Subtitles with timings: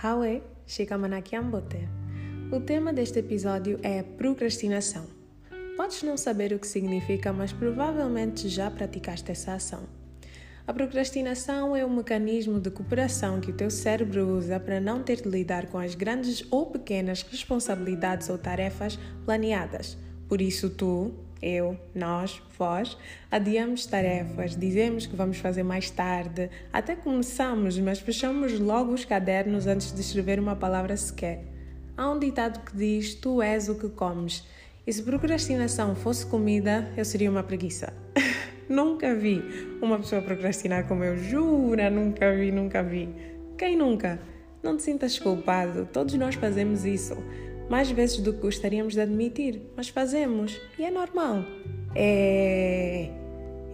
[0.00, 1.88] Haue Shikamanakiambote.
[2.52, 5.06] O tema deste episódio é procrastinação.
[5.76, 9.88] Podes não saber o que significa, mas provavelmente já praticaste essa ação.
[10.64, 15.20] A procrastinação é o mecanismo de cooperação que o teu cérebro usa para não ter
[15.20, 19.98] de lidar com as grandes ou pequenas responsabilidades ou tarefas planeadas.
[20.28, 21.12] Por isso, tu,
[21.42, 22.96] eu, nós, vós,
[23.30, 29.66] adiamos tarefas, dizemos que vamos fazer mais tarde, até começamos, mas fechamos logo os cadernos
[29.66, 31.44] antes de escrever uma palavra sequer.
[31.96, 34.46] Há um ditado que diz: Tu és o que comes.
[34.86, 37.92] E se procrastinação fosse comida, eu seria uma preguiça.
[38.68, 39.42] nunca vi
[39.82, 43.08] uma pessoa procrastinar como eu, jura, nunca vi, nunca vi.
[43.56, 44.18] Quem nunca?
[44.62, 47.16] Não te sintas culpado, todos nós fazemos isso
[47.68, 51.44] mais vezes do que gostaríamos de admitir, mas fazemos e é normal.
[51.94, 53.10] É.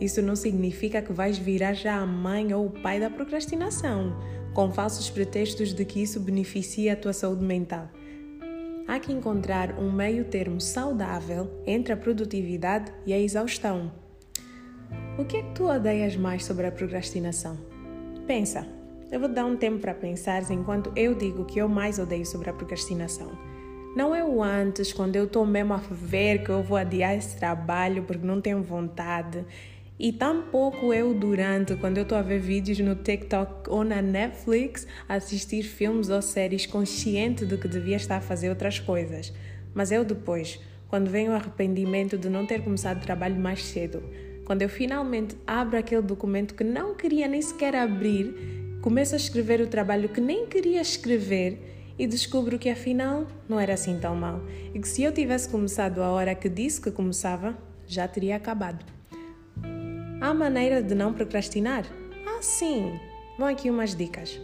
[0.00, 4.16] Isso não significa que vais virar já a mãe ou o pai da procrastinação,
[4.52, 7.88] com falsos pretextos de que isso beneficia a tua saúde mental.
[8.86, 13.90] Há que encontrar um meio termo saudável entre a produtividade e a exaustão.
[15.16, 17.56] O que é que tu odeias mais sobre a procrastinação?
[18.26, 18.66] Pensa.
[19.10, 22.26] Eu vou dar um tempo para pensar enquanto eu digo o que eu mais odeio
[22.26, 23.53] sobre a procrastinação.
[23.94, 27.36] Não é o antes, quando eu estou mesmo a ver que eu vou adiar esse
[27.36, 29.44] trabalho porque não tenho vontade.
[29.96, 34.02] E tampouco é o durante, quando eu estou a ver vídeos no TikTok ou na
[34.02, 39.32] Netflix, assistir filmes ou séries consciente de que devia estar a fazer outras coisas.
[39.72, 43.62] Mas é o depois, quando vem o arrependimento de não ter começado o trabalho mais
[43.62, 44.02] cedo.
[44.44, 48.34] Quando eu finalmente abro aquele documento que não queria nem sequer abrir,
[48.82, 53.74] começo a escrever o trabalho que nem queria escrever e descubro que afinal não era
[53.74, 54.40] assim tão mal
[54.74, 58.84] e que se eu tivesse começado a hora que disse que começava, já teria acabado.
[60.20, 61.84] Há maneira de não procrastinar?
[62.26, 62.98] Ah, sim!
[63.38, 64.40] Vão aqui umas dicas.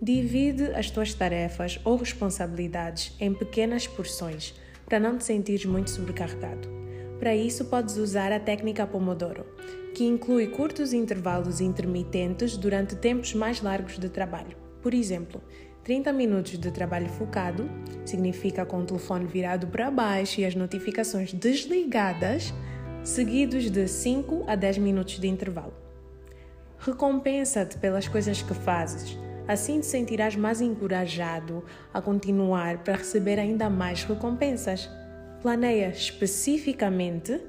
[0.00, 6.68] Divide as tuas tarefas ou responsabilidades em pequenas porções para não te sentires muito sobrecarregado.
[7.20, 9.46] Para isso, podes usar a técnica Pomodoro,
[9.94, 14.56] que inclui curtos intervalos intermitentes durante tempos mais largos de trabalho.
[14.82, 15.40] Por exemplo,
[15.84, 17.68] 30 minutos de trabalho focado
[18.04, 22.54] significa com o telefone virado para baixo e as notificações desligadas,
[23.02, 25.74] seguidos de 5 a 10 minutos de intervalo.
[26.78, 33.68] Recompensa-te pelas coisas que fazes, assim te sentirás mais encorajado a continuar para receber ainda
[33.68, 34.88] mais recompensas.
[35.40, 37.40] Planeia especificamente,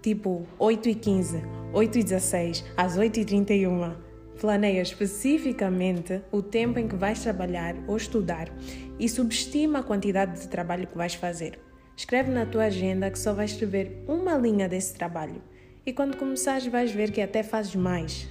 [0.00, 1.42] tipo 8 e 15,
[1.74, 4.07] 8 e 16, às 8 e 31
[4.40, 8.48] Planeia especificamente o tempo em que vais trabalhar ou estudar
[8.96, 11.58] e subestima a quantidade de trabalho que vais fazer.
[11.96, 15.42] Escreve na tua agenda que só vais escrever uma linha desse trabalho
[15.84, 18.28] e quando começares vais ver que até fazes mais.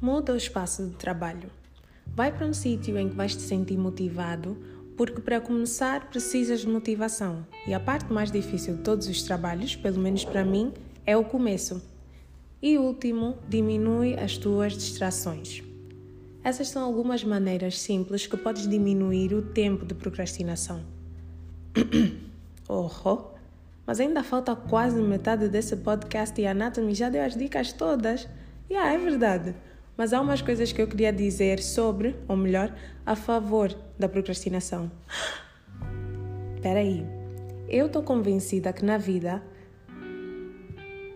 [0.00, 1.50] Muda o espaço de trabalho.
[2.06, 4.56] Vai para um sítio em que vais te sentir motivado,
[4.96, 9.74] porque para começar precisas de motivação e a parte mais difícil de todos os trabalhos,
[9.74, 10.72] pelo menos para mim,
[11.04, 11.82] é o começo.
[12.62, 15.62] E último, diminui as tuas distrações.
[16.42, 20.84] Essas são algumas maneiras simples que podes diminuir o tempo de procrastinação.
[22.68, 22.88] oh,
[23.86, 28.28] mas ainda falta quase metade desse podcast e a Anatomy já deu as dicas todas.
[28.68, 29.54] E yeah, é verdade.
[29.96, 32.74] Mas há umas coisas que eu queria dizer sobre, ou melhor,
[33.06, 34.90] a favor da procrastinação.
[36.56, 37.06] Espera aí.
[37.68, 39.42] Eu estou convencida que na vida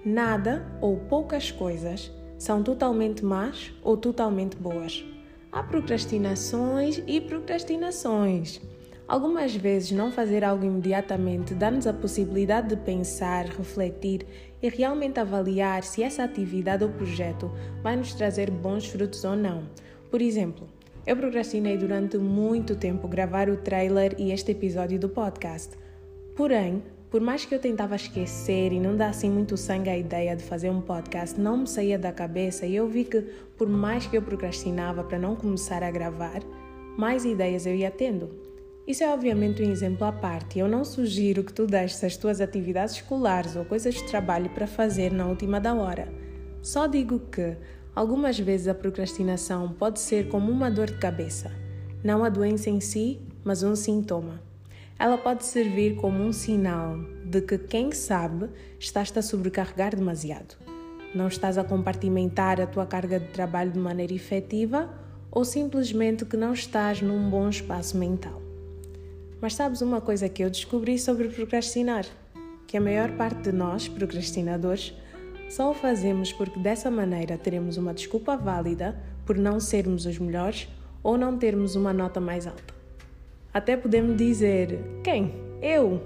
[0.09, 5.05] nada ou poucas coisas são totalmente más ou totalmente boas.
[5.53, 8.61] Há procrastinações e procrastinações.
[9.07, 14.27] Algumas vezes, não fazer algo imediatamente dá-nos a possibilidade de pensar, refletir
[14.63, 17.51] e realmente avaliar se essa atividade ou projeto
[17.83, 19.63] vai nos trazer bons frutos ou não.
[20.11, 20.69] Por exemplo,
[21.07, 25.75] eu procrastinei durante muito tempo gravar o trailer e este episódio do podcast.
[26.37, 30.37] Porém, por mais que eu tentava esquecer e não dar assim muito sangue à ideia
[30.37, 33.23] de fazer um podcast, não me saía da cabeça e eu vi que,
[33.57, 36.41] por mais que eu procrastinava para não começar a gravar,
[36.99, 38.29] mais ideias eu ia tendo.
[38.87, 40.59] Isso é obviamente um exemplo à parte.
[40.59, 44.67] Eu não sugiro que tu deixes as tuas atividades escolares ou coisas de trabalho para
[44.67, 46.09] fazer na última da hora.
[46.63, 47.55] Só digo que,
[47.95, 51.53] algumas vezes, a procrastinação pode ser como uma dor de cabeça.
[52.03, 54.48] Não a doença em si, mas um sintoma.
[54.99, 58.51] Ela pode servir como um sinal de que, quem sabe,
[58.81, 60.57] estás a sobrecarregar demasiado.
[61.15, 64.91] Não estás a compartimentar a tua carga de trabalho de maneira efetiva
[65.31, 68.43] ou simplesmente que não estás num bom espaço mental.
[69.41, 72.05] Mas sabes uma coisa que eu descobri sobre procrastinar?
[72.67, 74.93] Que a maior parte de nós, procrastinadores,
[75.49, 80.67] só o fazemos porque dessa maneira teremos uma desculpa válida por não sermos os melhores
[81.05, 82.78] ou não termos uma nota mais alta.
[83.53, 85.35] Até podemos dizer: quem?
[85.63, 86.01] Eu?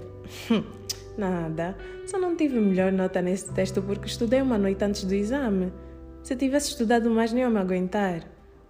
[1.17, 5.71] Nada, só não tive melhor nota nesse teste porque estudei uma noite antes do exame.
[6.23, 8.23] Se tivesse estudado mais, nem eu me aguentar.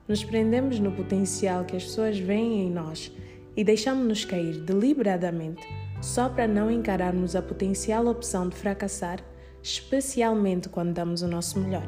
[0.08, 3.16] Nos prendemos no potencial que as pessoas veem em nós
[3.56, 5.66] e deixamos-nos cair deliberadamente
[6.02, 9.20] só para não encararmos a potencial opção de fracassar,
[9.62, 11.86] especialmente quando damos o nosso melhor.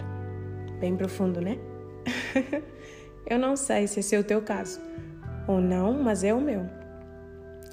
[0.80, 1.58] Bem profundo, né?
[3.28, 4.80] eu não sei se esse é o teu caso
[5.48, 6.66] ou não, mas é o meu.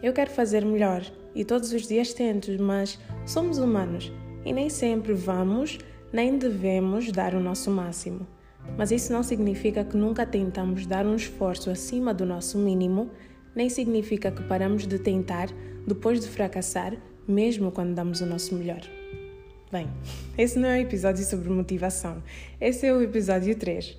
[0.03, 1.03] Eu quero fazer melhor
[1.35, 4.13] e todos os dias tento, mas somos humanos
[4.45, 5.79] e nem sempre vamos
[6.13, 8.27] nem devemos dar o nosso máximo.
[8.77, 13.11] Mas isso não significa que nunca tentamos dar um esforço acima do nosso mínimo,
[13.55, 15.49] nem significa que paramos de tentar
[15.87, 16.97] depois de fracassar,
[17.27, 18.83] mesmo quando damos o nosso melhor.
[19.71, 19.89] Bem,
[20.37, 22.23] esse não é um episódio sobre motivação,
[22.61, 23.99] esse é o episódio 3.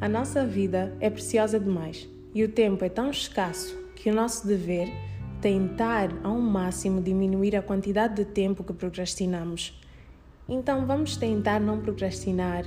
[0.00, 4.46] A nossa vida é preciosa demais e o tempo é tão escasso que o nosso
[4.46, 5.10] dever é
[5.42, 9.78] tentar ao máximo diminuir a quantidade de tempo que procrastinamos.
[10.48, 12.64] Então vamos tentar não procrastinar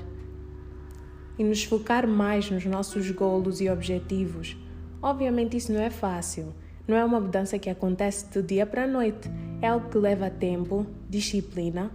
[1.37, 4.55] e nos focar mais nos nossos golos e objetivos.
[5.01, 6.53] Obviamente isso não é fácil.
[6.87, 9.29] Não é uma mudança que acontece do dia para a noite.
[9.59, 11.91] É algo que leva tempo, disciplina,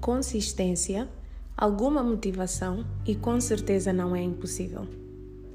[0.00, 1.08] consistência,
[1.60, 4.86] alguma motivação e com certeza não é impossível.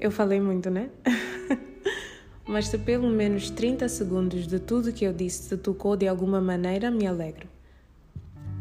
[0.00, 0.88] Eu falei muito, né?
[2.46, 6.40] Mas se pelo menos 30 segundos de tudo que eu disse te tocou de alguma
[6.40, 7.48] maneira, me alegro.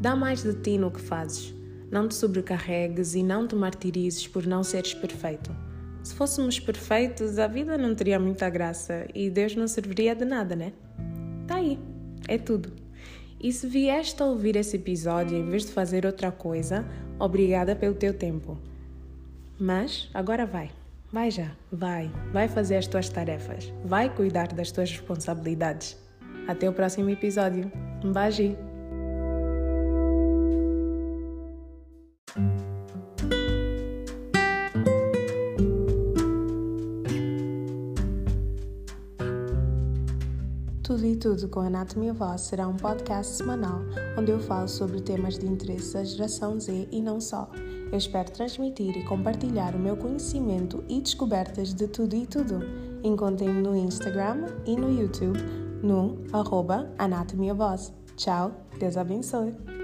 [0.01, 1.53] Dá mais de ti no que fazes.
[1.91, 5.55] Não te sobrecarregues e não te martirizes por não seres perfeito.
[6.01, 10.55] Se fôssemos perfeitos, a vida não teria muita graça e Deus não serviria de nada,
[10.55, 10.73] né?
[11.45, 11.77] Tá aí,
[12.27, 12.73] é tudo.
[13.39, 16.83] E se vieste a ouvir esse episódio em vez de fazer outra coisa,
[17.19, 18.57] obrigada pelo teu tempo.
[19.59, 20.71] Mas agora vai.
[21.11, 25.97] Vai já, vai, vai fazer as tuas tarefas, vai cuidar das tuas responsabilidades.
[26.47, 27.71] Até o próximo episódio.
[28.03, 28.11] Um
[40.85, 43.81] Tudo e Tudo com Anatomia Voz será um podcast semanal
[44.19, 47.49] onde eu falo sobre temas de interesse da geração Z e não só.
[47.91, 52.59] Eu espero transmitir e compartilhar o meu conhecimento e descobertas de tudo e tudo.
[53.03, 55.39] Encontrem-me no Instagram e no YouTube
[55.81, 57.91] no arroba Anatomia Voz.
[58.15, 59.74] Tchau, Deus abençoe!